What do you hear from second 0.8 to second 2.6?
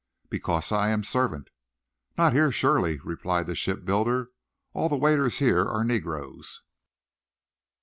am servant." "Not here,